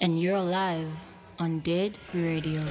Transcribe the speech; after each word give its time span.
and 0.00 0.20
you're 0.20 0.40
live 0.40 0.88
on 1.38 1.58
Dead 1.60 1.96
Radio. 2.14 2.62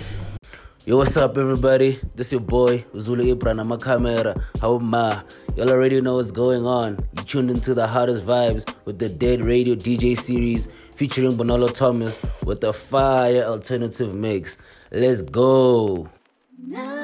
Yo, 0.85 0.98
what's 0.98 1.15
up, 1.15 1.37
everybody? 1.37 1.99
This 2.15 2.31
your 2.31 2.41
boy 2.41 2.83
Zulu 2.98 3.35
Ibran. 3.35 3.59
I'm 3.59 3.71
a 3.71 3.77
camera. 3.77 4.36
How 4.59 4.79
ma? 4.79 5.21
Y'all 5.55 5.70
already 5.70 6.02
know 6.02 6.15
what's 6.15 6.31
going 6.31 6.65
on. 6.65 6.97
You 7.18 7.23
tuned 7.23 7.52
into 7.52 7.76
the 7.76 7.86
hottest 7.86 8.26
vibes 8.26 8.73
with 8.86 8.97
the 8.97 9.10
Dead 9.10 9.42
Radio 9.42 9.76
DJ 9.76 10.18
series 10.18 10.68
featuring 10.96 11.34
Bonolo 11.34 11.71
Thomas 11.71 12.20
with 12.44 12.62
the 12.62 12.74
fire 12.74 13.44
alternative 13.44 14.16
mix. 14.16 14.58
Let's 14.92 15.22
go. 15.22 16.09
Now. 16.57 16.98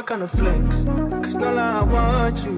My 0.00 0.02
kind 0.02 0.22
of 0.22 0.30
flex. 0.30 0.84
Cause 0.84 1.34
no 1.34 1.52
lie, 1.52 1.80
I 1.80 1.82
want 1.82 2.44
you. 2.44 2.52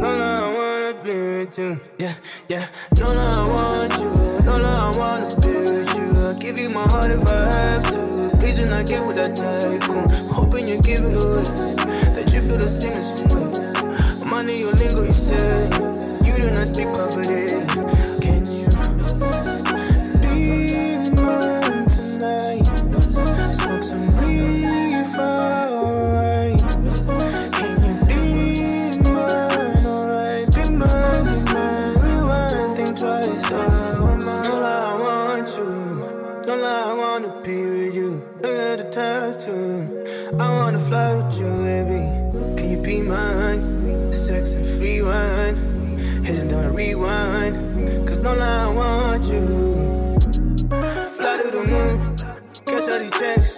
No 0.00 0.16
lie, 0.20 0.40
I 0.40 0.54
wanna 0.56 1.04
be 1.04 1.10
with 1.10 1.58
you. 1.58 1.80
Yeah, 1.98 2.14
yeah. 2.48 2.66
No 2.98 3.08
lie, 3.08 3.34
I 3.42 3.48
want 3.52 3.92
you. 4.00 4.44
No 4.46 4.56
lie, 4.56 4.94
I 4.94 4.96
wanna 4.96 5.40
be 5.40 5.48
with 5.48 5.94
you. 5.96 6.08
I'll 6.24 6.38
give 6.38 6.56
you 6.58 6.70
my 6.70 6.84
heart 6.84 7.10
if 7.10 7.26
I 7.26 7.50
have 7.56 7.90
to. 7.90 8.36
Please 8.38 8.56
do 8.56 8.66
not 8.66 8.86
get 8.86 9.06
with 9.06 9.16
that 9.16 9.36
tycoon. 9.36 10.08
Hoping 10.30 10.68
you 10.68 10.80
give 10.80 11.00
it 11.00 11.16
away. 11.16 11.44
That 12.14 12.32
you 12.32 12.40
feel 12.40 12.58
the 12.58 12.68
same 12.68 12.92
as 12.92 13.12
me. 13.20 14.24
Money, 14.24 14.60
your 14.60 14.72
lingo, 14.72 15.02
you 15.02 15.12
say. 15.12 15.71
Not 16.54 16.66
speak 16.66 16.86
poverty. 16.88 18.11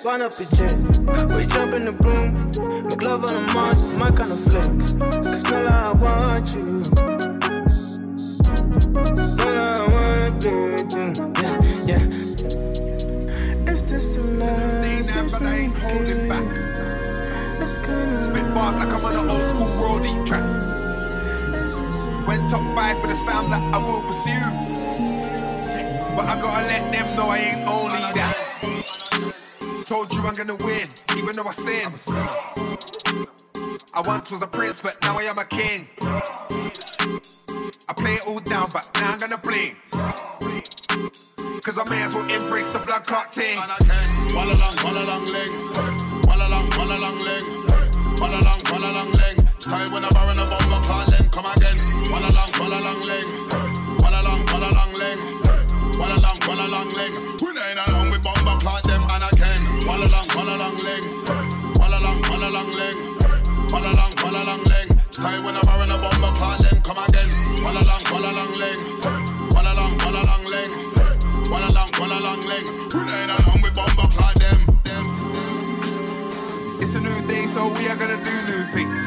Wind 0.05 0.23
up 0.23 0.38
a 0.38 0.45
jet. 0.55 0.77
We 1.35 1.47
jump 1.47 1.73
in 1.73 1.87
the 1.87 1.93
broom. 1.93 2.53
Make 2.87 3.01
love 3.01 3.25
on 3.25 3.33
the 3.33 3.53
Mars, 3.55 3.83
my 3.95 4.11
kind 4.11 4.33
of 4.33 4.38
flex. 4.38 4.93
Cause 4.93 5.45
no 5.45 5.64
I 5.64 5.93
want 5.93 6.55
you. 6.55 6.85
No 9.38 9.64
I 9.64 9.88
wanna 9.95 10.31
be 10.43 10.53
with 10.75 10.93
you. 10.93 11.09
Yeah, 11.40 11.57
yeah. 11.88 13.73
It's 13.73 13.81
just 13.81 14.19
a 14.19 14.21
lie. 14.21 15.05
but 15.33 15.43
I 15.43 15.57
ain't 15.57 15.75
holding 15.75 16.29
back. 16.29 16.49
It's 17.62 17.73
Spit 17.73 18.47
fast 18.53 18.79
like 18.79 18.93
I'm 18.93 19.05
on 19.07 19.17
an 19.17 19.31
old 19.31 19.49
school 19.49 19.71
roadie 19.88 20.27
track. 20.27 20.45
Went 22.29 22.51
top 22.51 22.77
five 22.77 23.01
for 23.01 23.07
the 23.07 23.17
sound 23.25 23.51
that 23.55 23.62
I 23.73 23.79
will 23.79 24.03
pursue. 24.03 24.51
But 26.14 26.27
I 26.27 26.38
gotta 26.43 26.67
let 26.67 26.93
them 26.93 27.17
know 27.17 27.29
I 27.31 27.38
ain't 27.38 27.67
only 27.67 28.01
that. 28.12 28.34
Told 29.85 30.11
you 30.14 30.23
I'm 30.23 30.33
gonna 30.33 30.57
win, 30.64 30.87
even 31.16 31.37
though 31.37 31.44
I 31.44 31.53
sin. 31.53 31.92
I 33.92 34.01
once 34.07 34.33
was 34.33 34.40
a 34.40 34.47
prince, 34.47 34.81
but 34.81 34.97
now 35.03 35.18
I 35.18 35.25
am 35.25 35.38
a 35.38 35.44
king. 35.44 35.88
I 37.87 37.92
play 37.92 38.14
it 38.14 38.27
all 38.27 38.40
down, 38.40 38.70
but 38.73 38.90
now 38.94 39.12
I'm 39.12 39.18
gonna 39.18 39.37
bling. 39.37 39.77
Cause 41.62 41.77
I 41.77 41.85
may 41.90 42.03
as 42.03 42.14
well 42.14 42.25
embrace 42.31 42.68
the 42.73 42.79
blood 42.79 43.05
clot 43.07 43.35
thing. 43.35 43.59
Walla 44.35 44.55
long, 44.57 44.75
walla 44.83 45.05
long 45.05 45.27
leg. 45.27 45.53
Walla 46.27 46.49
long, 46.49 46.70
walla 46.79 46.97
long 47.01 47.18
leg. 47.20 47.44
Walla 48.18 48.40
long, 48.40 48.61
walla 48.73 48.88
long 48.88 49.12
leg. 49.12 49.37
Time 49.61 49.92
when 49.92 50.05
I'm 50.05 50.31
in 50.31 50.38
a 50.38 50.47
bomber, 50.47 50.81
can't 50.88 51.11
then 51.11 51.29
come 51.29 51.44
again. 51.44 51.77
Walla 52.11 52.33
long, 52.33 52.51
walla 52.59 52.81
long 52.81 53.01
leg. 53.05 53.27
Walla 54.01 54.23
long, 54.25 54.47
walla 54.49 54.73
long 54.73 54.94
leg. 54.94 55.18
Walla 55.99 56.16
long, 56.25 56.38
walla 56.49 56.66
long 56.73 56.88
leg. 56.88 57.12
We 57.42 57.49
ain't 57.49 57.88
along 57.88 58.11
with 58.11 58.23
bomber, 58.25 58.57
can't 58.64 58.84
Walla 59.87 60.07
long, 60.09 60.27
walla 60.35 60.57
long 60.57 60.77
leg. 60.79 61.05
Walla 61.79 61.99
long, 62.01 62.20
walla 62.31 62.49
long 62.51 62.70
leg. 62.73 62.97
Walla 63.70 63.92
long, 63.92 64.64
leg. 64.64 64.88
Time 65.11 65.44
when 65.44 65.57
I'm 65.57 65.66
wearing 65.66 65.90
a 65.90 65.99
bomber, 65.99 66.33
call 66.37 66.57
them 66.59 66.81
come 66.81 66.99
again. 67.05 67.29
Walla 67.62 67.85
long, 67.85 68.03
walla 68.11 68.33
long 68.33 68.53
leg. 68.57 68.79
Walla 69.53 69.73
long, 69.77 69.92
walla 69.99 70.23
long 70.25 70.44
leg. 70.47 70.70
Walla 71.51 71.68
long, 71.73 71.90
walla 72.01 72.18
long 72.20 72.40
leg. 72.49 72.64
We 72.94 73.01
ain't 73.12 73.31
along 73.31 73.61
with 73.62 73.75
bomber, 73.75 74.09
call 74.09 74.33
them. 74.40 74.59
It's 76.81 76.94
a 76.94 77.01
new 77.01 77.20
day, 77.29 77.47
so 77.47 77.68
we 77.68 77.87
are 77.88 77.97
gonna 77.97 78.16
do 78.25 78.35
new 78.49 78.64
things. 78.73 79.05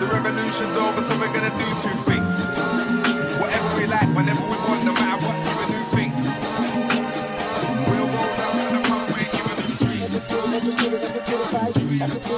The 0.00 0.06
revolution's 0.06 0.76
over, 0.76 1.02
so 1.02 1.18
we're 1.18 1.32
gonna 1.36 1.52
do 1.52 1.68
two 1.84 1.96
things. 2.08 2.40
Whatever 3.38 3.76
we 3.76 3.86
like, 3.86 4.08
whenever 4.16 4.47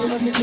Qualquer 0.00 0.40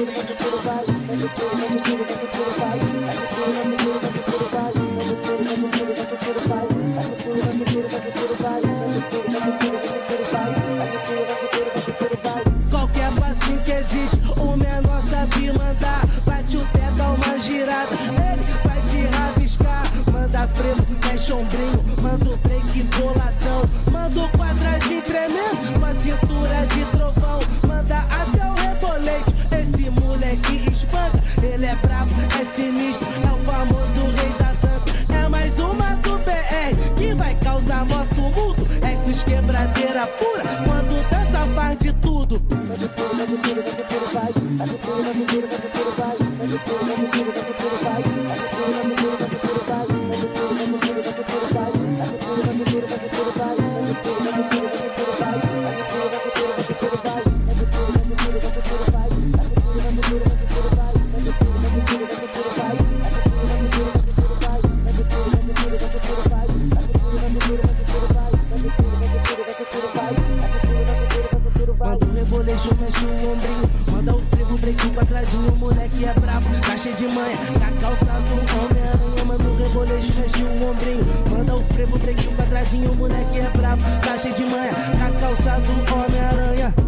Manda 72.29 72.43
o 72.43 72.45
reboleixo, 72.45 72.69
mexe 72.81 73.05
o 73.05 73.31
ombrinho. 73.31 73.69
Manda 73.91 74.15
o 74.15 74.19
frevo, 74.19 74.57
break 74.57 74.89
quadradinho. 74.89 75.51
O 75.53 75.59
moleque 75.59 76.05
é 76.05 76.13
brabo, 76.13 76.49
tá 76.61 76.77
cheio 76.77 76.95
de 76.95 77.07
manha. 77.09 77.37
Tá 77.37 77.71
calçado, 77.81 78.29
Homem-Aranha. 78.29 79.25
Manda 79.25 79.49
o 79.49 79.57
reboleixo, 79.57 80.13
mexe 80.19 80.43
o 80.43 80.69
ombrinho. 80.69 81.05
Manda 81.29 81.55
o 81.55 81.63
frevo, 81.73 81.97
break 81.99 82.27
quadradinho. 82.35 82.91
O 82.91 82.95
moleque 82.95 83.39
é 83.39 83.49
brabo, 83.55 83.83
tá 84.03 84.17
cheio 84.17 84.33
de 84.33 84.45
manha. 84.45 84.73
Tá 84.73 85.19
calçado, 85.19 85.71
Homem-Aranha. 85.71 86.87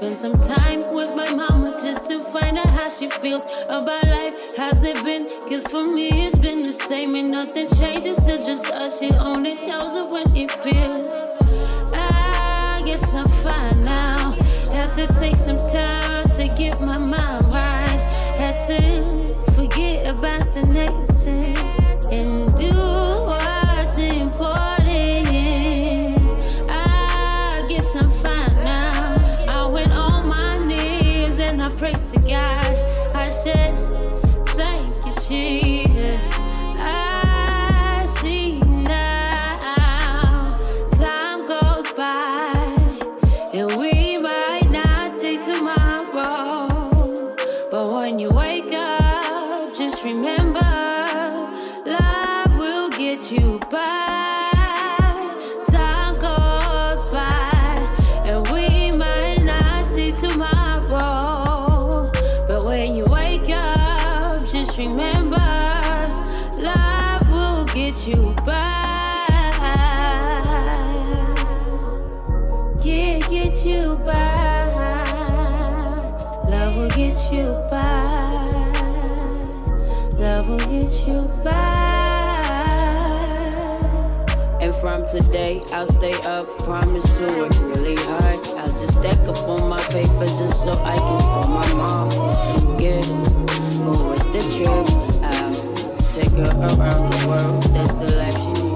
Spend 0.00 0.14
some 0.14 0.32
time 0.32 0.78
with 0.94 1.14
my 1.14 1.30
mama 1.34 1.72
just 1.72 2.06
to 2.06 2.18
find 2.18 2.56
out 2.56 2.68
how 2.68 2.88
she 2.88 3.10
feels 3.10 3.44
about 3.68 4.02
life. 4.06 4.34
How's 4.56 4.82
it 4.82 4.96
been? 5.04 5.28
Cause 5.46 5.62
for 5.66 5.84
me, 5.84 6.24
it's 6.24 6.38
been 6.38 6.62
the 6.62 6.72
same, 6.72 7.14
and 7.16 7.30
nothing 7.30 7.68
changes. 7.68 8.26
It's 8.26 8.46
just 8.46 8.70
us. 8.72 8.98
She 8.98 9.10
only 9.10 9.49
from 85.00 85.22
today, 85.22 85.62
I'll 85.72 85.86
stay 85.86 86.12
up. 86.24 86.46
Promise 86.58 87.18
to 87.18 87.26
work 87.38 87.52
really 87.74 87.96
hard. 87.96 88.38
I'll 88.58 88.72
just 88.80 88.98
stack 88.98 89.18
up 89.28 89.48
on 89.48 89.68
my 89.68 89.82
paper 89.84 90.26
just 90.26 90.64
so 90.64 90.72
I 90.72 90.96
can 90.96 91.18
spoil 91.20 91.48
my 91.48 91.72
mom 91.74 92.08
with 92.08 92.38
some 92.38 92.78
gifts. 92.78 93.34
But 93.80 94.00
with 94.10 94.26
the 94.32 94.42
trip, 94.56 94.86
I'll 95.22 95.54
take 96.12 96.32
her 96.32 96.50
around 96.76 97.10
the 97.12 97.28
world. 97.28 97.62
That's 97.74 97.94
the 97.94 98.06
life 98.16 98.36
she 98.36 98.62
needs 98.62 98.69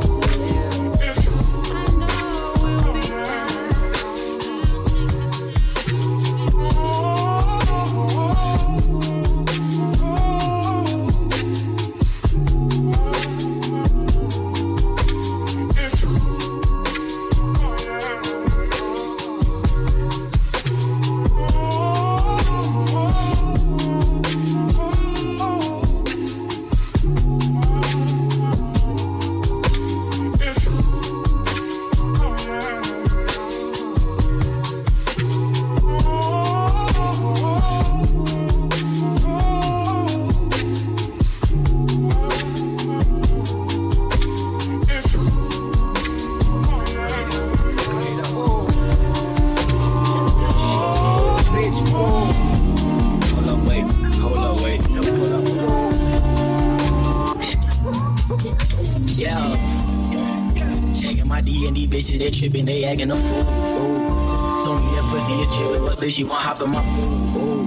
D 61.44 61.66
and 61.66 61.76
D 61.76 61.86
bitches, 61.86 62.18
they 62.18 62.30
tripping, 62.30 62.64
they 62.64 62.84
acting 62.84 63.10
a 63.10 63.16
fool. 63.16 63.40
Ooh. 63.40 64.64
Told 64.64 64.80
me 64.82 64.94
that 64.96 65.10
pussy 65.10 65.34
is 65.34 65.48
chillin', 65.50 65.86
but 65.86 65.98
bitch, 65.98 66.12
she 66.12 66.24
want 66.24 66.42
hop 66.42 66.62
in 66.62 66.70
my 66.70 66.82
pool. 66.82 67.64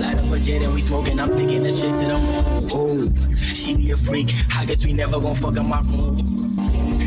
Light 0.00 0.18
up 0.18 0.32
a 0.32 0.38
jet 0.38 0.62
and 0.62 0.72
we 0.72 0.80
smoking, 0.80 1.20
I'm 1.20 1.28
taking 1.28 1.62
the 1.62 1.70
shit 1.70 1.98
to 2.00 2.06
the 2.06 2.16
moon. 2.74 3.36
She 3.36 3.76
be 3.76 3.90
a 3.90 3.96
freak, 3.96 4.32
I 4.56 4.64
guess 4.64 4.84
we 4.86 4.94
never 4.94 5.20
gon' 5.20 5.34
fuck 5.34 5.56
in 5.56 5.66
my 5.66 5.80
room. 5.82 6.56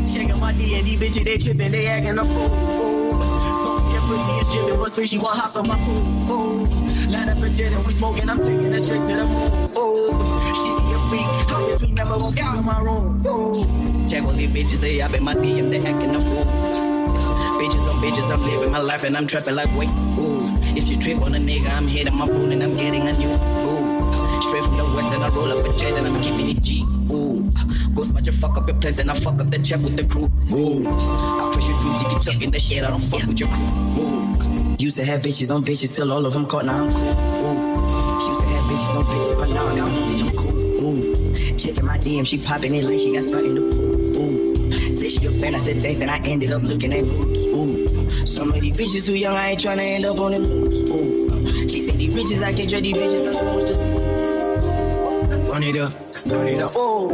Checking 0.06 0.38
my 0.38 0.52
D 0.52 0.76
and 0.76 0.84
D 0.84 0.96
bitches, 0.96 1.24
they 1.24 1.36
tripping, 1.36 1.72
they 1.72 1.86
acting 1.86 2.18
a 2.18 2.24
fool. 2.24 2.46
Ooh. 2.46 3.14
Me 3.14 3.92
that 3.92 4.04
pussy 4.06 4.32
is 4.38 4.46
chillin', 4.54 4.78
but 4.78 4.92
bitch, 4.92 5.08
she 5.08 5.18
want 5.18 5.36
hop 5.36 5.56
in 5.56 5.66
my 5.66 5.76
pool. 5.84 6.32
Ooh. 6.32 6.66
Light 7.10 7.28
up 7.28 7.42
a 7.42 7.50
jet 7.50 7.72
and 7.72 7.84
we 7.84 7.92
smoking, 7.92 8.30
I'm 8.30 8.38
taking 8.38 8.70
the 8.70 8.78
shit 8.78 9.02
to 9.08 9.16
the 9.16 9.24
moon. 9.24 9.70
Ooh. 9.76 10.14
She 10.54 10.70
be 10.78 10.92
a 10.94 10.98
freak, 11.10 11.26
I 11.50 11.66
guess 11.66 11.83
never 11.94 12.18
gon' 12.18 12.32
fuck 12.32 12.58
in 12.58 12.64
my 12.64 12.80
room. 12.80 13.22
Check 14.08 14.24
all 14.24 14.32
these 14.32 14.50
bitches, 14.50 14.80
they 14.80 15.00
up 15.00 15.14
in 15.14 15.22
my 15.22 15.34
DM, 15.34 15.70
they 15.70 15.78
acting 15.78 16.14
a 16.14 16.20
fool. 16.20 16.44
Bitches 17.60 17.88
on 17.88 18.02
bitches, 18.02 18.30
I'm 18.30 18.42
living 18.42 18.70
my 18.70 18.80
life 18.80 19.04
and 19.04 19.16
I'm 19.16 19.26
trapping 19.26 19.54
like 19.54 19.74
wait. 19.76 19.88
Ooh, 20.18 20.48
if 20.76 20.88
you 20.88 21.00
trip 21.00 21.22
on 21.22 21.34
a 21.34 21.38
nigga, 21.38 21.70
I'm 21.70 21.86
hitting 21.86 22.14
my 22.14 22.26
phone 22.26 22.52
and 22.52 22.62
I'm 22.62 22.72
getting 22.72 23.06
a 23.06 23.12
new. 23.12 23.30
Ooh, 23.30 24.42
straight 24.42 24.64
from 24.64 24.76
the 24.76 24.84
west 24.94 25.08
and 25.14 25.24
I 25.24 25.28
roll 25.28 25.52
up 25.52 25.64
a 25.64 25.76
jet 25.78 25.94
and 25.94 26.06
I'm 26.06 26.22
keeping 26.22 26.48
it 26.50 26.62
G. 26.62 26.82
Ooh, 27.10 27.50
ghost 27.94 28.12
match 28.12 28.28
fuck 28.30 28.56
up 28.56 28.68
your 28.68 28.76
plans 28.78 28.98
and 28.98 29.10
I 29.10 29.14
fuck 29.14 29.40
up 29.40 29.50
the 29.50 29.58
check 29.58 29.80
with 29.80 29.96
the 29.96 30.04
crew. 30.04 30.30
Ooh, 30.52 30.86
I 30.86 31.50
crush 31.52 31.68
your 31.68 31.80
dreams 31.80 32.02
if 32.02 32.12
you 32.12 32.18
talking 32.18 32.42
in 32.42 32.50
the 32.50 32.58
shit, 32.58 32.82
I 32.82 32.90
don't 32.90 33.02
fuck 33.02 33.24
with 33.24 33.38
your 33.38 33.48
crew. 33.50 33.64
Ooh, 33.98 34.76
used 34.78 34.96
to 34.96 35.04
have 35.04 35.22
bitches 35.22 35.54
on 35.54 35.64
bitches 35.64 35.94
till 35.94 36.12
all 36.12 36.26
of 36.26 36.32
them 36.32 36.46
caught, 36.46 36.64
now 36.64 36.82
I'm 36.82 36.92
cool. 36.92 37.14
Ooh, 37.46 38.28
used 38.28 38.40
to 38.40 38.46
have 38.48 38.64
bitches 38.64 38.96
on 38.96 39.04
bitches, 39.04 39.38
but 39.38 39.48
now 39.50 39.66
I 39.66 39.76
got 39.76 39.90
one 39.90 40.02
bitch, 40.10 40.22
I'm 40.22 40.36
cool. 40.36 40.54
Ooh, 40.84 41.23
checking 41.58 41.84
my 41.84 41.98
DM, 41.98 42.26
she 42.26 42.38
popping 42.38 42.74
it 42.74 42.84
like 42.84 42.98
she 42.98 43.12
got 43.12 43.22
something 43.22 43.54
to 43.54 43.60
prove. 43.60 44.16
Ooh. 44.16 44.94
Say 44.94 45.08
she 45.08 45.26
a 45.26 45.30
fan, 45.30 45.54
I 45.54 45.58
said 45.58 45.82
thanks, 45.82 46.00
and 46.00 46.10
I 46.10 46.18
ended 46.18 46.52
up 46.52 46.62
looking 46.62 46.92
at 46.92 47.04
boobs. 47.04 47.46
Ooh, 47.46 48.26
some 48.26 48.52
of 48.52 48.60
these 48.60 48.76
bitches 48.76 49.06
too 49.06 49.14
young, 49.14 49.36
I 49.36 49.50
ain't 49.50 49.60
tryna 49.60 49.78
end 49.78 50.04
up 50.04 50.18
on 50.18 50.32
the. 50.32 50.38
Ooh, 50.38 51.68
she 51.68 51.80
said 51.80 51.98
these 51.98 52.14
bitches, 52.14 52.42
I 52.42 52.52
can't 52.52 52.68
trust 52.68 52.84
these 52.84 52.94
bitches, 52.94 53.24
that's 53.24 53.38
too 53.38 53.44
much 53.44 53.66
to 53.68 53.74
Run 55.50 55.62
it 55.62 55.76
up, 55.76 55.94
run 56.26 56.48
it 56.48 56.60
up. 56.60 56.72
Oh. 56.74 57.10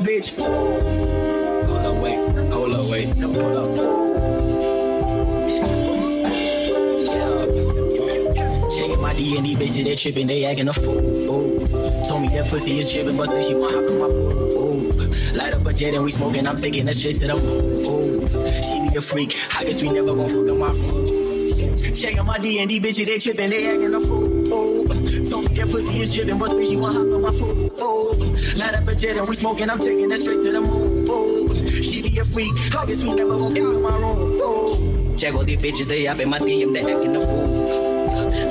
Bitch. 0.00 0.36
Hold 0.38 1.86
up, 1.86 2.02
wait. 2.02 2.18
Hold 2.52 2.74
up, 2.74 2.84
wait. 2.90 3.20
Hold 3.20 3.56
up. 3.56 3.98
My 9.00 9.14
D 9.14 9.36
and 9.36 9.46
D 9.46 9.54
bitches, 9.54 9.84
they 9.84 9.96
tripping, 9.96 10.26
they 10.26 10.44
acting 10.44 10.68
a 10.68 10.72
fool. 10.72 11.17
Told 12.08 12.22
me 12.22 12.28
that 12.28 12.48
pussy 12.48 12.78
is 12.78 12.90
tripping, 12.90 13.18
but 13.18 13.28
bitch, 13.28 13.50
you 13.50 13.58
want 13.58 13.74
hop 13.74 13.84
in 13.84 13.98
my 13.98 14.06
pool. 14.08 15.36
Light 15.36 15.52
up 15.52 15.66
a 15.66 15.74
jet 15.74 15.92
and 15.92 16.02
we 16.02 16.10
smoking, 16.10 16.46
I'm 16.46 16.56
taking 16.56 16.86
that 16.86 16.96
shit 16.96 17.18
to 17.18 17.26
the 17.26 17.36
moon. 17.36 17.84
Ooh. 17.84 18.62
She 18.62 18.88
be 18.88 18.96
a 18.96 19.00
freak, 19.02 19.36
I 19.54 19.64
guess 19.64 19.82
we 19.82 19.90
never 19.90 20.14
gon' 20.14 20.26
fuck 20.26 20.48
in 20.48 20.58
my 20.58 20.68
room. 20.68 21.94
Checking 21.94 22.24
my 22.24 22.38
D 22.38 22.60
and 22.60 22.68
D 22.70 22.80
bitches, 22.80 23.04
they 23.04 23.18
tripping, 23.18 23.50
they 23.50 23.68
acting 23.68 23.92
a 23.92 24.00
fool. 24.00 24.24
Ooh. 24.24 24.86
Told 25.28 25.50
me 25.50 25.56
that 25.58 25.68
pussy 25.70 26.00
is 26.00 26.14
tripping, 26.14 26.38
but 26.38 26.50
bitch, 26.52 26.70
you 26.70 26.78
want 26.78 26.96
hop 26.96 27.06
in 27.08 27.20
my. 27.20 27.28
Ooh. 27.28 28.56
Light 28.56 28.74
up 28.74 28.88
a 28.88 28.94
jet 28.94 29.18
and 29.18 29.28
we 29.28 29.34
smoking, 29.34 29.68
I'm 29.68 29.78
taking 29.78 30.08
that 30.08 30.18
straight 30.18 30.42
to 30.44 30.52
the 30.52 30.60
moon. 30.62 31.06
Ooh. 31.10 31.82
She 31.82 32.00
be 32.00 32.18
a 32.18 32.24
freak, 32.24 32.54
I 32.74 32.86
guess 32.86 33.02
we 33.02 33.12
never 33.12 33.36
gon' 33.36 33.54
fuck 33.54 33.76
in 33.76 33.82
my 33.82 33.96
room. 33.98 34.40
Ooh. 34.40 35.16
Check 35.18 35.34
all 35.34 35.44
these 35.44 35.60
bitches, 35.60 35.88
they 35.88 36.06
up 36.06 36.18
in 36.20 36.30
my 36.30 36.38
DM, 36.38 36.72
they 36.72 36.90
acting 36.90 37.16
a 37.16 37.20
fool. 37.20 37.67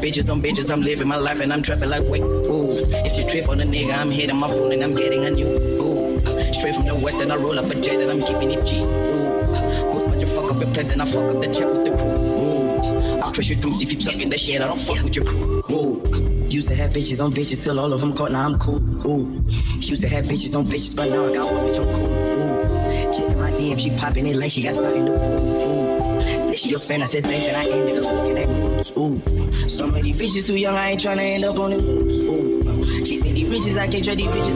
Bitches 0.02 0.32
on 0.32 0.42
bitches, 0.42 0.72
I'm 0.72 0.82
living 0.82 1.08
my 1.08 1.18
life 1.18 1.40
and 1.40 1.52
I'm 1.52 1.62
trapping 1.62 1.90
like 1.90 2.04
wait. 2.04 2.22
Ooh, 2.22 2.78
if 2.78 3.18
you 3.18 3.26
trip 3.26 3.50
on 3.50 3.60
a 3.60 3.66
nigga, 3.66 3.98
I'm 3.98 4.12
hitting 4.12 4.36
my 4.36 4.48
phone 4.48 4.72
and 4.72 4.84
I'm 4.84 4.96
getting 4.96 5.26
a 5.26 5.32
new. 5.32 5.48
Ooh, 5.48 6.18
uh, 6.18 6.54
straight 6.54 6.76
from 6.76 6.86
the 6.86 6.96
west 6.96 7.18
and 7.18 7.32
I 7.34 7.36
roll 7.36 7.58
up 7.58 7.66
a 7.66 7.76
jet 7.76 8.00
and 8.00 8.12
I'm 8.12 8.22
keeping 8.22 8.52
it 8.52 8.64
G. 8.64 8.80
Ooh, 8.80 9.46
ghost 9.92 10.08
bunch 10.08 10.24
of 10.24 10.30
fuck 10.34 10.52
up 10.52 10.62
your 10.62 10.72
plans 10.72 10.92
and 10.92 11.02
I 11.02 11.06
fuck 11.06 11.34
up 11.34 11.42
the 11.42 11.48
check 11.52 11.68
with 11.68 11.86
the 11.86 11.92
crew. 11.98 12.08
Ooh, 12.08 13.20
I'll 13.22 13.34
crush 13.34 13.50
your 13.50 13.60
dreams 13.60 13.82
if 13.82 13.92
you 13.92 14.00
talking 14.00 14.30
that 14.30 14.40
shit. 14.40 14.62
I 14.62 14.68
don't 14.68 14.80
fuck 14.80 15.02
with 15.04 15.16
your 15.16 15.26
crew. 15.26 15.64
Ooh. 15.72 16.48
Used 16.48 16.70
to 16.70 16.76
have 16.76 16.92
bitches 16.92 17.24
on 17.24 17.34
bitches 17.34 17.64
till 17.64 17.80
all 17.80 17.92
of 17.92 18.00
them 18.00 18.16
caught. 18.16 18.32
Now 18.32 18.46
I'm 18.46 18.58
cool. 18.60 18.78
Ooh. 19.08 19.44
Used 19.80 20.02
to 20.04 20.10
have 20.10 20.26
bitches 20.26 20.56
on 20.56 20.66
bitches, 20.66 20.96
but 20.96 21.10
now 21.10 21.26
I 21.26 21.34
got 21.34 21.52
one 21.52 21.66
bitch. 21.66 21.80
I'm 21.80 21.94
cool. 21.96 22.08
Ooh. 22.08 23.14
Checking 23.14 23.40
my 23.40 23.52
DM, 23.52 23.80
she 23.80 23.90
popping 23.98 24.28
it 24.28 24.38
like 24.38 24.52
she 24.52 24.62
got 24.62 24.76
something 24.76 25.06
to 25.06 25.12
prove. 25.12 25.68
Ooh. 25.68 26.22
Said 26.22 26.60
she 26.60 26.74
a 26.74 26.80
fan, 26.80 27.02
I 27.02 27.06
said 27.06 27.24
thank 27.24 27.44
and 27.44 27.58
I 27.58 27.66
ended 27.70 28.04
up 28.04 28.16
looking 28.16 28.38
at. 28.38 28.67
Ooh. 28.98 29.22
Some 29.70 29.94
of 29.94 30.02
these 30.02 30.18
bitches 30.20 30.48
too 30.48 30.56
young, 30.56 30.76
I 30.76 30.92
ain't 30.92 31.02
tryna 31.02 31.20
end 31.20 31.44
up 31.46 31.60
on 31.60 31.70
the 31.70 31.78
news. 31.78 32.20
Ooh. 32.24 33.06
She 33.06 33.18
said 33.18 33.36
these 33.36 33.52
bitches, 33.52 33.78
I 33.78 33.88
can't 33.88 34.04
trust 34.04 34.18
these 34.18 34.28
bitches. 34.28 34.56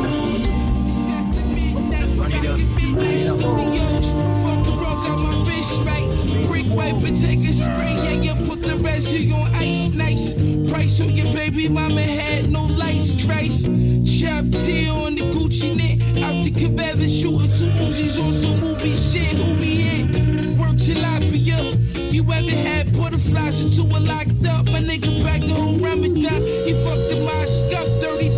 Run 2.18 2.32
it 2.32 2.46
up. 2.48 2.58
Run 2.98 3.06
it 3.06 3.28
up. 3.28 3.40
Fuck 3.40 4.66
the 4.66 4.72
right? 5.86 6.48
Brick 6.48 6.66
yeah, 6.66 8.12
yeah, 8.14 8.46
put 8.48 8.62
the 8.62 8.74
on 9.32 9.54
ice, 9.54 9.92
nice. 9.92 10.34
Price 10.72 11.00
on 11.02 11.16
your 11.16 11.32
baby 11.34 11.70
mama 11.70 12.02
had 12.02 12.50
no 12.50 12.66
lights, 12.66 13.24
Christ. 13.24 13.68
Chop 14.22 14.46
T 14.52 14.88
on 14.88 15.16
the 15.16 15.32
Gucci 15.32 15.76
knit, 15.76 16.24
out 16.24 16.44
the 16.44 16.52
cabana 16.52 17.10
shooting 17.10 17.52
two 17.58 17.66
Uzis 17.82 18.24
on 18.24 18.32
some 18.36 18.60
movie 18.60 18.94
shit, 18.94 19.36
who 19.36 19.60
we 19.60 19.82
hit? 19.82 20.60
Work 20.60 20.78
tilapia. 20.78 22.14
You 22.14 22.22
ever 22.32 22.52
had 22.52 22.96
butterflies 22.96 23.62
into 23.62 23.82
a 23.82 23.98
locked 23.98 24.46
up? 24.46 24.68
My 24.68 24.80
nigga 24.80 25.24
packed 25.24 25.48
the 25.48 25.56
whole 25.56 25.76
Ramadan. 25.76 26.44
He 26.44 26.74
fucked 26.84 27.10
the 27.10 27.20
mosque 27.26 27.74
up, 27.76 27.88
30 28.00 28.31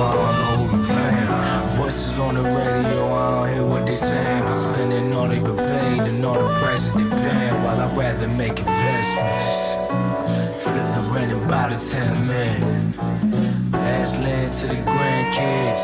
I 0.00 0.12
don't 0.14 0.36
know 0.40 0.66
who 0.66 0.86
playing. 0.86 1.76
Voices 1.76 2.18
on 2.18 2.34
the 2.36 2.42
radio, 2.42 3.12
I 3.14 3.30
don't 3.30 3.48
hear 3.54 3.66
what 3.66 3.86
they 3.86 3.96
saying. 3.96 4.42
But 4.44 4.72
spending 4.74 5.12
all 5.12 5.28
they 5.28 5.38
been 5.40 5.56
paid 5.56 6.02
and 6.02 6.24
all 6.24 6.34
the 6.34 6.54
prices 6.60 6.92
they 6.92 7.04
paying. 7.04 7.62
While 7.64 7.80
I'd 7.80 7.96
rather 7.96 8.28
make 8.28 8.58
investments. 8.58 9.76
Flip 10.62 10.94
the 10.94 11.00
rent 11.12 11.32
and 11.32 11.48
buy 11.48 11.68
the 11.74 11.78
tenement. 11.90 12.96
Pass 13.72 14.14
land 14.16 14.52
to 14.60 14.66
the 14.68 14.76
grandkids. 14.90 15.82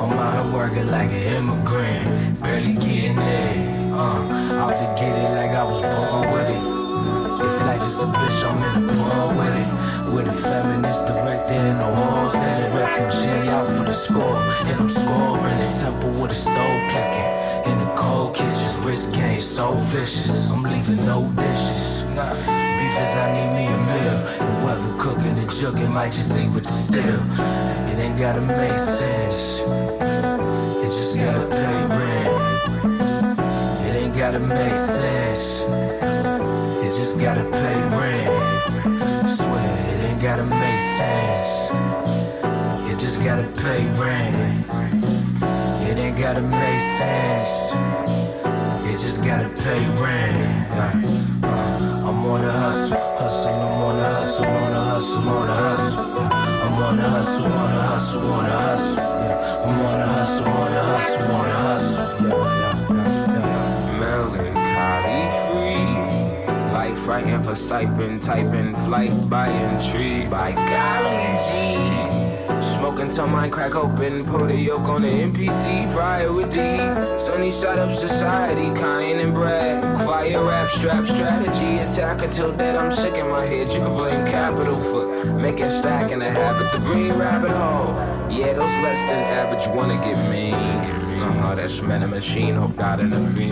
I'm 0.00 0.12
out 0.12 0.44
here 0.44 0.52
working 0.52 0.90
like 0.90 1.10
an 1.10 1.22
immigrant. 1.38 2.40
Barely 2.42 2.72
getting 2.74 3.18
it. 3.18 3.92
Uh, 3.92 4.60
out 4.60 4.72
to 4.72 5.00
get 5.00 5.16
it 5.16 5.30
like 5.34 5.50
I 5.50 5.64
was 5.64 5.80
born 5.80 6.30
with 6.32 6.48
it. 6.50 6.62
If 7.46 7.60
life 7.62 7.82
is 7.82 7.98
a 8.00 8.06
bitch, 8.06 8.42
I'm 8.44 8.62
in 8.76 8.86
the 8.86 8.94
porn 8.94 9.36
with 9.36 9.56
it. 9.56 9.83
With 10.14 10.28
a 10.28 10.32
feminist 10.32 11.06
director 11.06 11.54
and 11.54 11.80
the 11.80 12.00
walls 12.00 12.34
and 12.36 12.64
a 12.64 12.78
refugee 12.78 13.48
out 13.48 13.66
for 13.76 13.82
the 13.82 13.92
score. 13.92 14.38
And 14.62 14.80
I'm 14.80 14.88
scoring 14.88 15.58
in 15.58 15.72
temple 15.72 16.10
with 16.10 16.30
a 16.30 16.34
stove 16.36 16.82
clicking. 16.88 17.72
In 17.72 17.78
the 17.80 17.92
cold 17.96 18.36
kitchen, 18.36 18.84
wrist 18.84 19.10
game 19.10 19.40
so 19.40 19.72
vicious. 19.90 20.44
I'm 20.44 20.62
leaving 20.62 21.04
no 21.04 21.24
dishes. 21.34 22.02
Beef 22.04 22.96
is 23.04 23.16
I 23.16 23.26
need 23.34 23.50
me 23.56 23.66
a 23.66 23.76
meal. 23.76 24.18
And 24.38 24.64
whether 24.64 25.02
cooking 25.02 25.34
the 25.34 25.46
jugging 25.52 25.90
might 25.90 26.12
just 26.12 26.30
eat 26.38 26.48
with 26.48 26.64
the 26.64 26.70
steel. 26.70 27.20
It 27.90 27.98
ain't 27.98 28.16
gotta 28.16 28.40
make 28.40 28.78
sense. 28.78 29.58
It 30.84 30.90
just 30.92 31.16
gotta 31.16 31.46
pay 31.50 31.86
rent. 31.98 32.28
It 33.86 33.94
ain't 33.96 34.16
gotta 34.16 34.38
make 34.38 34.76
sense. 34.76 35.62
It 36.84 36.92
just 36.96 37.18
gotta 37.18 37.44
pay 37.50 37.74
rent. 37.96 38.33
Sense. 41.04 41.70
It 42.90 42.98
just 42.98 43.18
gotta 43.22 43.48
pay 43.62 43.82
rent. 44.00 44.66
It 45.88 45.96
ain't 45.98 46.18
gotta 46.18 46.40
make 46.40 46.82
sense. 47.00 47.72
It 48.90 48.96
just 49.04 49.22
gotta 49.22 49.50
pay 49.64 49.82
rent. 50.00 50.72
Uh, 50.72 51.46
uh, 51.46 52.08
I'm 52.08 52.24
on 52.32 52.40
the 52.42 52.52
hustle, 52.52 52.98
hustle, 53.18 53.54
I'm 53.54 53.82
on 53.86 53.96
the 53.98 54.04
hustle, 54.04 54.46
on 54.46 54.72
the 54.72 54.80
hustle, 54.90 55.28
on 55.28 55.46
the 55.46 55.54
hustle. 55.54 56.04
I'm 56.64 56.82
on 56.82 56.96
the 56.96 57.08
hustle, 57.14 57.44
on 57.44 57.74
the 57.74 57.82
hustle, 57.92 58.32
on 58.32 58.44
the 58.44 58.56
hustle. 58.66 59.04
I'm 59.66 59.80
on 59.88 60.00
the 60.00 60.06
hustle, 60.16 60.46
on 60.46 60.72
the 60.72 60.82
hustle, 60.90 61.32
on 61.32 61.48
the 61.48 61.56
hustle. 61.66 62.73
Like 66.84 66.98
fighting 66.98 67.42
for 67.42 67.56
stipend, 67.56 68.22
typing 68.22 68.74
flight 68.84 69.10
buying 69.30 69.80
intrigue. 69.80 70.28
By 70.28 70.52
golly 70.52 71.32
G. 71.46 72.76
Smoking 72.76 73.08
till 73.08 73.26
mine 73.26 73.50
crack 73.50 73.74
open, 73.74 74.26
pour 74.26 74.46
the 74.46 74.54
yoke 74.54 74.82
on 74.82 75.00
the 75.00 75.08
NPC, 75.08 75.94
fire 75.94 76.30
with 76.30 76.52
D. 76.52 76.58
Sunny 77.16 77.52
side 77.52 77.78
up 77.78 77.96
society, 77.96 78.66
Cayenne 78.78 79.20
and 79.20 79.32
Brad. 79.32 79.80
Fire 80.04 80.44
rap, 80.44 80.70
strap 80.72 81.06
strategy, 81.06 81.78
attack 81.78 82.20
until 82.22 82.52
dead. 82.52 82.76
I'm 82.76 82.94
sick 82.94 83.14
in 83.14 83.30
my 83.30 83.46
head. 83.46 83.72
You 83.72 83.78
can 83.78 83.94
blame 83.94 84.26
capital 84.26 84.78
for 84.82 85.24
making 85.24 85.64
stack 85.64 85.80
stacking 85.80 86.20
a 86.20 86.30
habit. 86.30 86.70
The 86.70 86.80
green 86.80 87.14
rabbit 87.14 87.52
hole. 87.52 87.94
Yeah, 88.30 88.52
those 88.52 88.76
less 88.84 89.00
than 89.08 89.20
average 89.24 89.66
wanna 89.74 89.96
get 90.04 90.18
mean. 90.28 90.52
Uh-huh, 90.52 91.54
that's 91.54 91.80
man 91.80 92.02
a 92.02 92.06
machine, 92.06 92.54
hope 92.54 92.76
God 92.76 93.02
intervene. 93.02 93.48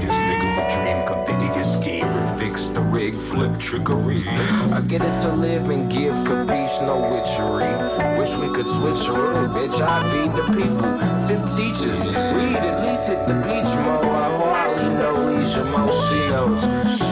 This 0.00 0.14
nigga 0.14 0.56
with 0.56 0.72
dream, 0.74 0.98
configure 1.04 1.54
your 1.54 1.64
scheme, 1.64 2.01
fix 2.42 2.68
the 2.70 2.80
rig, 2.80 3.14
flip 3.14 3.56
trickery. 3.58 4.26
I 4.28 4.80
get 4.80 5.00
it 5.00 5.22
to 5.22 5.32
live 5.32 5.70
and 5.70 5.90
give, 5.90 6.14
capiche, 6.26 6.84
no 6.84 6.96
witchery. 7.12 7.72
Wish 8.18 8.34
we 8.36 8.48
could 8.56 8.66
switch 8.66 9.06
a 9.08 9.12
room, 9.12 9.50
bitch. 9.54 9.80
I 9.80 10.02
feed 10.10 10.32
the 10.38 10.46
people, 10.58 10.90
tip 11.28 11.42
teachers, 11.56 12.04
read 12.06 12.56
at 12.56 12.84
least 12.84 13.04
hit 13.06 13.20
the 13.28 13.34
beach 13.46 13.72
more. 13.84 14.10
I 14.24 14.28
hardly 14.38 14.88
know 15.00 15.12
leisure, 15.30 15.64
most 15.64 16.08
she 16.08 16.18
knows. 16.32 16.60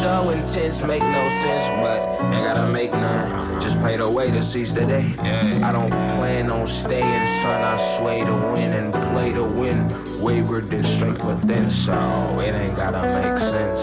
So 0.02 0.30
intense, 0.30 0.82
make 0.82 1.02
no 1.02 1.24
sense, 1.42 1.66
but 1.80 2.00
ain't 2.34 2.46
gotta 2.46 2.72
make 2.72 2.90
none. 2.90 3.60
Just 3.60 3.78
pay 3.82 3.96
the 3.98 4.10
way 4.10 4.32
to 4.32 4.42
seize 4.42 4.72
the 4.72 4.84
day. 4.84 5.14
I 5.62 5.70
don't 5.70 5.90
plan 5.90 6.50
on 6.50 6.66
staying, 6.66 7.26
son. 7.42 7.62
I 7.62 7.98
sway 7.98 8.24
to 8.24 8.32
win 8.54 8.72
and 8.72 8.92
play 9.12 9.32
to 9.32 9.44
win. 9.44 9.78
Wayward 10.20 10.72
and 10.72 10.86
straight, 10.86 11.20
then 11.42 11.70
so 11.70 12.40
it 12.40 12.52
ain't 12.52 12.76
gotta 12.76 13.02
make 13.02 13.38
sense 13.38 13.80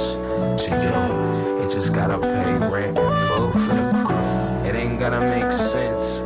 to 0.63 0.69
you. 0.83 1.37
Just 1.71 1.93
gotta 1.93 2.17
pay 2.17 2.58
rent 2.58 2.97
and 2.97 3.27
food 3.27 3.53
for 3.53 3.75
the 3.75 4.03
crew. 4.06 4.69
It 4.69 4.75
ain't 4.75 4.99
gonna 4.99 5.21
make 5.21 5.51
sense 5.51 6.21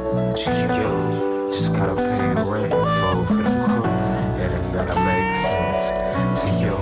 you. 0.82 1.49
Just 1.51 1.73
gotta 1.73 1.95
pay 1.95 2.34
rent 2.49 2.73
and 2.73 2.89
food 2.99 3.27
for 3.27 3.43
the 3.43 3.63
crew. 3.65 3.86
It 4.43 4.51
ain't 4.51 4.73
gotta 4.73 4.95
make 5.04 5.36
sense 5.38 6.41
to 6.41 6.47
you. 6.63 6.75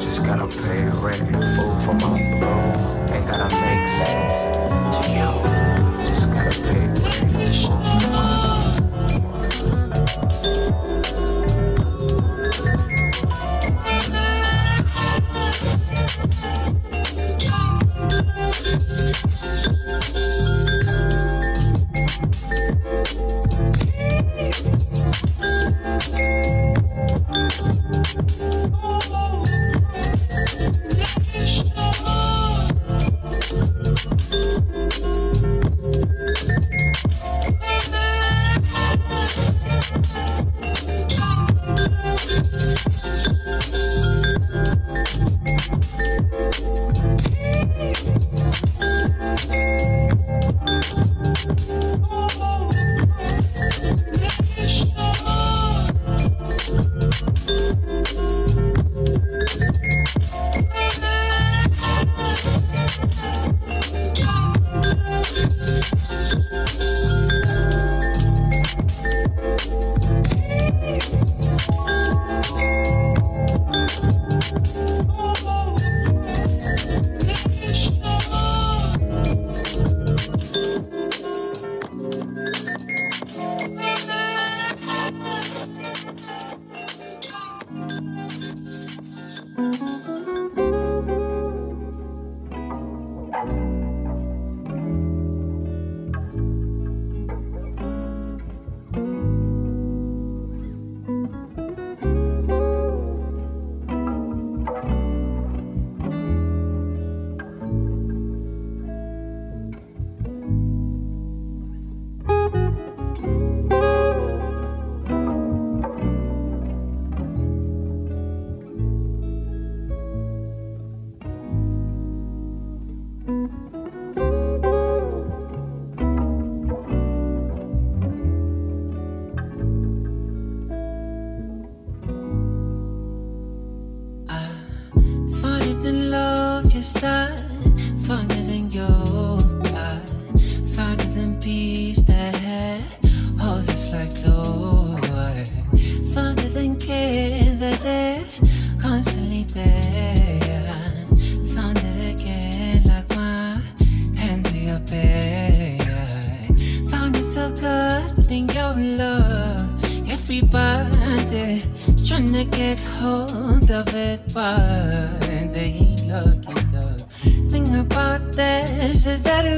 Just 0.00 0.22
gotta 0.22 0.46
pay 0.46 0.84
rent 1.04 1.22
and 1.22 1.42
food 1.56 1.76
for 1.84 1.94
my 1.94 2.38
bro. 2.40 3.14
Ain't 3.14 3.26
gotta 3.26 3.54
make 3.60 3.88
sense 3.96 4.25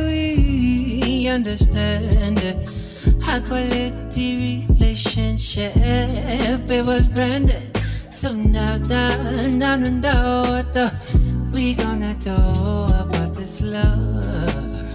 we 0.07 1.29
understand. 1.29 2.39
High 3.23 3.41
quality 3.41 4.65
relationship, 4.69 5.77
it 5.77 6.85
was 6.85 7.07
branded. 7.07 7.79
So 8.11 8.33
now, 8.33 8.79
now, 8.79 9.47
now, 9.49 9.77
now, 9.77 10.63
what 10.63 10.95
we 11.53 11.75
gonna 11.75 12.15
do 12.15 12.35
about 12.35 13.35
this 13.35 13.61
love 13.61 14.89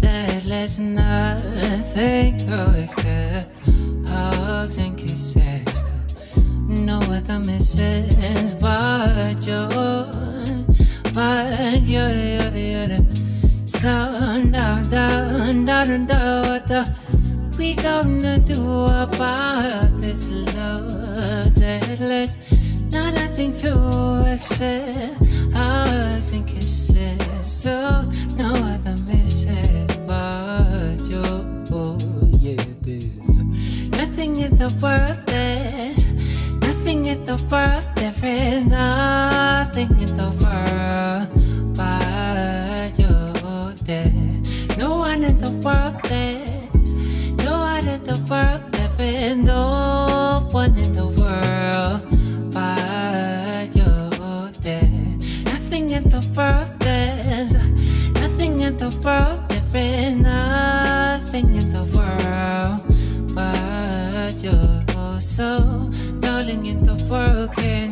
that 0.00 0.44
lets 0.44 0.78
nothing 0.78 2.36
go 2.46 2.70
except 2.76 3.50
hugs 4.06 4.78
and 4.78 4.96
kisses 4.96 5.82
to 5.84 5.92
no 6.68 6.98
other 7.00 7.40
misses 7.40 8.54
but 8.54 9.44
you, 9.46 9.66
but 11.12 11.80
you're 11.84 12.12
the 12.12 12.84
other, 12.86 12.94
other. 12.94 13.23
Now, 13.84 14.38
now, 14.38 14.80
now, 14.80 15.52
now, 15.52 16.42
what 16.48 16.88
we 17.58 17.74
gonna 17.74 18.38
do 18.38 18.84
about 18.86 20.00
this 20.00 20.30
love 20.56 21.54
that 21.56 22.00
lets 22.00 22.38
nothing 22.90 23.54
to 23.58 23.74
accept. 24.26 25.20
Hugs 25.52 26.32
and 26.32 26.48
kisses 26.48 27.18
so 27.44 28.08
no 28.36 28.54
other 28.54 28.96
misses 29.06 29.96
but 30.06 31.06
you 31.06 31.22
oh 31.70 31.98
yeah 32.40 32.64
there's 32.80 33.36
nothing 33.98 34.40
in 34.40 34.56
the 34.56 34.72
world 34.80 35.18
there's 35.26 36.06
nothing 36.62 37.04
in 37.04 37.22
the 37.26 37.36
world 37.52 37.84
there 37.96 38.14
is 38.24 38.64
nothing 38.64 39.90
in 40.00 40.16
the 40.16 40.30
world 40.40 41.43
in 45.24 45.38
the 45.38 45.50
world 45.64 45.96
there's 46.04 46.94
no 47.44 47.52
one 47.60 47.88
in 47.88 48.04
the 48.04 48.18
world 48.28 48.62
is 49.00 49.36
no 49.38 50.46
one 50.50 50.76
in 50.76 50.92
the 50.92 51.06
world 51.18 52.00
but 52.52 53.74
you 53.74 53.90
nothing 55.44 55.90
in 55.90 56.04
the 56.10 56.22
world 56.36 56.70
there's 56.80 57.54
nothing 58.20 58.60
in 58.60 58.76
the 58.76 58.90
world 59.02 59.40
is 59.74 60.16
nothing 60.16 61.48
in 61.60 61.72
the 61.72 61.84
world 61.96 62.80
but 63.34 64.36
you 64.44 64.74
so 65.20 65.90
darling 66.20 66.66
in 66.66 66.84
the 66.84 66.96
world 67.08 67.50
can 67.56 67.83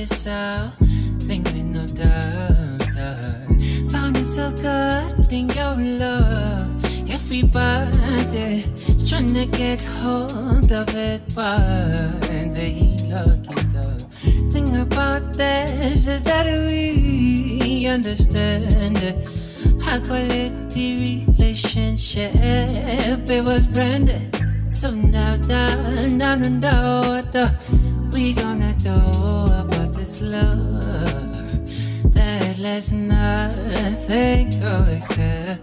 about 0.00 0.12
is 0.12 0.26
out, 0.26 0.72
think 1.20 1.44
with 1.46 1.56
no 1.56 1.86
doubt. 1.86 2.94
Found 3.92 4.16
it 4.16 4.24
so 4.24 4.50
good 4.52 5.32
in 5.32 5.48
your 5.50 5.76
love. 5.76 7.10
Everybody 7.10 8.64
trying 9.06 9.34
to 9.34 9.46
get 9.46 9.84
hold 9.84 10.72
of 10.72 10.94
it, 10.94 11.22
but 11.34 12.20
they 12.22 12.72
ain't 12.80 13.10
lucky 13.10 13.62
though. 13.74 13.98
Thing 14.52 14.76
about 14.76 15.34
this 15.34 16.06
is 16.06 16.22
that 16.24 16.46
we 16.46 17.86
understand 17.86 18.96
it. 18.96 19.16
Quality 20.06 21.26
relationship, 21.26 22.34
it 22.34 23.44
was 23.44 23.66
branded. 23.66 24.34
So 24.70 24.92
now, 24.92 25.36
now, 25.36 26.06
now, 26.06 26.36
now, 26.36 27.00
what 27.00 27.32
the 27.32 27.50
we 28.12 28.32
gonna 28.32 28.74
do 28.74 29.49
this 30.00 30.22
love 30.22 31.52
that 32.14 32.58
lets 32.58 32.90
nothing 32.90 34.48
go 34.58 34.82
except 34.88 35.60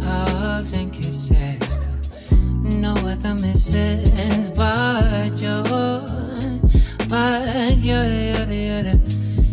hugs 0.00 0.72
and 0.72 0.92
kisses 0.92 1.80
to 1.80 1.88
no 2.62 2.94
other 3.12 3.34
misses 3.34 4.50
but 4.50 5.34
you, 5.42 5.64
but 7.08 7.74
you're 7.80 8.08
the 8.08 8.24
other, 8.40 8.88
other. 8.88 9.00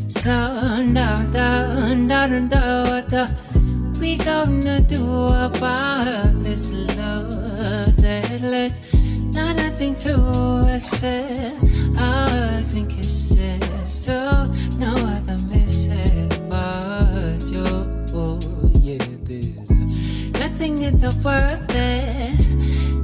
So 0.09 0.29
down, 0.29 1.31
down, 1.31 2.07
down, 2.07 2.49
down, 2.49 2.87
what 2.87 3.09
the 3.09 3.35
we 3.99 4.17
gonna 4.17 4.79
do 4.81 5.25
about 5.47 6.39
this 6.43 6.69
love 6.71 7.97
that 7.97 8.41
lets 8.41 8.79
nothing 9.33 9.95
to 10.05 10.13
accept 10.75 11.57
hugs 11.97 12.73
and 12.73 12.87
kisses 12.91 13.08
so 13.85 14.13
oh, 14.13 14.51
no 14.77 14.93
other 14.95 15.37
misses 15.47 16.37
but 16.49 17.39
you 17.49 17.63
oh 18.13 18.37
there's 19.23 19.79
nothing 20.39 20.81
in 20.81 20.99
the 20.99 21.11
world 21.23 21.65
there's 21.69 22.49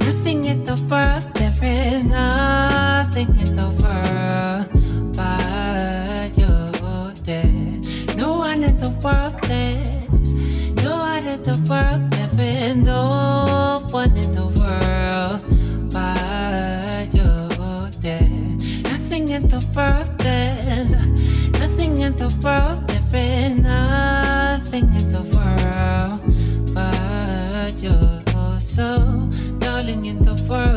nothing 0.04 0.44
in 0.44 0.62
the 0.64 0.76
world 0.90 1.24
there 1.34 1.58
is 1.62 2.04
nothing 2.04 3.28
in 3.40 3.56
the 3.56 3.68
world 3.82 4.68
but 5.16 6.36
you 6.36 6.52
there 7.24 8.16
no 8.16 8.38
one 8.38 8.62
in 8.62 8.76
the 8.76 8.90
world 9.02 9.34
there's 9.44 10.34
no 10.84 10.96
one 10.98 11.26
in 11.26 11.42
the 11.44 11.56
world 11.66 12.10
there 12.10 12.40
is 12.40 12.76
no 12.76 13.15
the 22.28 22.36
world. 22.42 22.88
There 22.88 23.48
is 23.48 23.56
nothing 23.56 24.94
in 24.94 25.12
the 25.12 25.22
world 25.34 26.20
but 26.74 27.82
you 27.82 27.96
so 28.58 29.28
darling 29.58 30.04
in 30.06 30.22
the 30.22 30.34
world 30.48 30.75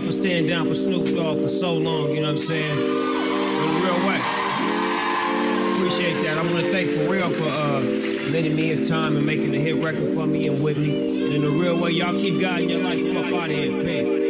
y'all 0.00 0.06
for 0.06 0.12
staying 0.12 0.46
down 0.46 0.66
for 0.66 0.74
Snoop 0.74 1.14
Dogg 1.14 1.40
for 1.40 1.48
so 1.48 1.74
long, 1.74 2.10
you 2.10 2.22
know 2.22 2.32
what 2.32 2.40
I'm 2.40 2.46
saying? 2.46 2.78
In 2.78 2.86
a 2.86 3.80
real 3.82 4.06
way. 4.06 4.20
Appreciate 5.76 6.22
that. 6.22 6.38
I 6.38 6.42
want 6.42 6.64
to 6.64 6.70
thank 6.70 6.90
Pharrell 6.90 7.32
for 7.32 7.44
uh, 7.44 7.80
lending 8.30 8.56
me 8.56 8.68
his 8.68 8.88
time 8.88 9.16
and 9.16 9.26
making 9.26 9.54
a 9.54 9.58
hit 9.58 9.82
record 9.82 10.08
for 10.14 10.26
me 10.26 10.48
and 10.48 10.62
with 10.62 10.78
me. 10.78 11.06
And 11.08 11.34
in 11.34 11.44
a 11.44 11.50
real 11.50 11.78
way, 11.78 11.90
y'all 11.90 12.18
keep 12.18 12.40
guiding 12.40 12.70
your 12.70 12.82
life. 12.82 12.98
I'm 12.98 13.16
up 13.16 13.24
out 13.26 13.50
of 13.50 13.56
here. 13.56 13.82
Peace. 13.82 14.29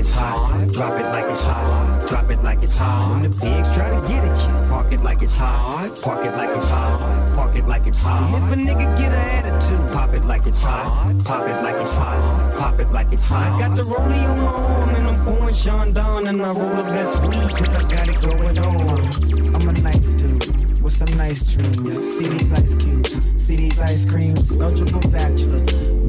It's 0.00 0.12
hot. 0.12 0.66
Drop 0.72 0.98
it 0.98 1.04
like 1.12 1.30
it's 1.30 1.44
hot. 1.44 2.08
Drop 2.08 2.30
it 2.30 2.42
like 2.42 2.62
it's 2.62 2.74
hot. 2.74 3.10
When 3.10 3.30
the 3.30 3.38
pigs 3.38 3.68
try 3.74 3.90
to 3.90 4.08
get 4.08 4.24
at 4.24 4.38
you, 4.38 4.68
park 4.70 4.90
it 4.92 5.02
like 5.02 5.20
it's 5.20 5.36
hot. 5.36 6.00
Park 6.00 6.24
it 6.24 6.34
like 6.34 6.56
it's 6.56 6.70
hot. 6.70 7.36
Park 7.36 7.54
it 7.54 7.66
like 7.66 7.86
it's 7.86 7.98
hot. 7.98 8.34
If 8.34 8.50
a 8.50 8.56
nigga 8.56 8.96
get 8.96 9.12
an 9.12 9.44
attitude, 9.44 9.92
pop 9.92 10.14
it 10.14 10.24
like 10.24 10.46
it's 10.46 10.58
hot. 10.58 11.12
Pop 11.26 11.46
it 11.46 11.62
like 11.62 11.76
it's 11.84 11.94
hot. 11.94 12.54
Pop 12.58 12.80
it 12.80 12.90
like 12.90 13.12
it's 13.12 13.28
hot. 13.28 13.60
Got 13.60 13.76
the 13.76 13.82
rollie 13.82 14.24
on 14.24 14.38
my 14.38 14.46
arm 14.46 14.88
and 14.94 15.06
I'm 15.06 15.22
pouring 15.22 15.54
Chandon 15.54 16.26
and 16.28 16.40
I 16.40 16.50
roll 16.50 16.76
the 16.76 16.82
best 16.84 17.20
weed 17.20 17.50
cause 17.58 17.68
I 17.76 17.94
got 17.94 18.08
it 18.08 18.20
going 18.22 18.58
on. 18.58 19.54
I'm 19.54 19.68
a 19.68 19.72
nice 19.82 20.12
dude 20.12 20.80
with 20.80 20.94
some 20.94 21.14
nice 21.18 21.42
dreams. 21.42 22.16
See 22.16 22.26
these 22.26 22.52
ice 22.52 22.74
cubes, 22.74 23.20
see 23.36 23.56
these 23.56 23.78
ice 23.82 24.06
creams. 24.06 24.50
Eligible 24.50 25.10
bachelor, 25.10 25.60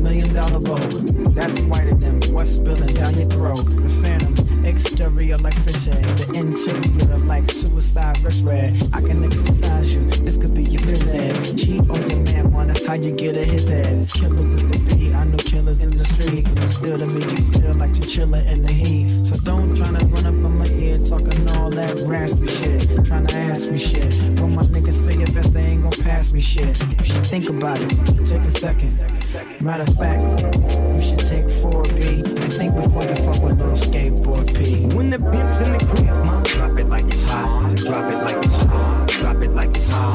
million 0.02 0.34
dollar 0.34 0.60
bow. 0.60 0.78
That's 1.36 1.60
whiter 1.62 1.94
than 1.96 2.22
what's 2.34 2.52
spilling 2.52 2.94
down 2.94 3.16
your 3.16 3.30
throat. 3.30 3.64
The 3.66 3.90
phantom, 4.02 4.41
exterior 4.66 5.38
like 5.38 5.54
fish. 5.54 5.86
The 5.86 6.32
interior 6.36 7.18
like 7.26 7.50
suicide 7.52 8.20
wrist 8.24 8.44
red. 8.44 8.82
I 8.94 9.02
can 9.02 9.24
exercise 9.24 9.94
you, 9.94 10.04
this 10.26 10.38
could 10.38 10.54
be 10.54 10.64
your 10.64 10.82
phys. 10.82 11.58
Cheat 11.58 11.82
on 11.90 12.10
your 12.10 12.20
man, 12.20 12.52
man, 12.52 12.68
that's 12.68 12.86
how 12.86 12.94
you 12.94 13.12
get 13.12 13.36
a 13.38 13.44
his 13.46 13.70
head. 13.70 14.10
Killer 14.10 14.36
with 14.36 14.72
the 14.72 14.96
B, 14.96 15.14
I 15.14 15.24
know 15.26 15.38
killers 15.38 15.84
in 15.84 15.92
the 15.92 16.06
street. 16.06 16.48
But 16.56 16.68
still 16.68 17.00
to 17.00 17.06
me, 17.06 17.22
you 17.22 17.62
feel 17.62 17.76
like 17.76 17.96
you're 17.96 18.08
chilling 18.08 18.46
in 18.48 18.66
the 18.66 18.74
heat. 18.74 19.26
So 19.26 19.36
don't 19.38 19.76
tryna 19.76 20.02
run 20.14 20.26
up 20.26 20.46
on 20.46 20.58
my 20.58 20.68
ear 20.68 20.98
talking 21.00 21.50
all 21.52 21.70
that 21.72 22.00
raspy 22.02 22.48
shit. 22.48 22.82
Tryna 23.08 23.34
ask 23.34 23.72
me 23.72 23.78
shit. 23.78 24.16
When 24.40 24.56
my 24.56 24.64
niggas 24.64 25.02
if 25.22 25.34
best 25.34 25.54
they 25.54 25.62
ain't 25.62 25.84
gon' 25.84 25.92
pass 26.04 26.32
me 26.32 26.42
shit. 26.42 26.80
You 27.00 27.06
should 27.06 27.26
think 27.26 27.50
about 27.50 27.80
it, 27.80 27.90
take 28.26 28.42
a 28.42 28.52
second. 28.52 28.98
Matter 29.62 29.84
of 29.84 29.98
fact, 29.98 30.24
you 30.44 31.02
should 31.02 31.20
take 31.20 31.21
4B 31.21 31.21
and 31.21 31.21
think 32.62 32.76
before 32.76 33.04
you 33.04 33.16
fuck 33.16 33.42
with 33.42 33.58
little 33.60 33.76
skateboard 33.76 34.48
P. 34.56 34.86
When 34.96 35.10
the 35.10 35.18
pimp's 35.18 35.62
in 35.62 35.72
the 35.74 35.84
crib, 35.84 36.26
mom. 36.26 36.44
Drop 36.44 36.78
it 36.78 36.88
like 36.90 37.06
it's 37.06 37.30
hot. 37.30 37.76
Drop 37.76 38.14
it 38.14 38.18
like 38.18 38.46
it's 38.46 38.64
hot. 38.64 39.08
Drop 39.08 39.42
it 39.42 39.50
like 39.50 39.70
it's 39.70 39.90
hot. 39.90 40.11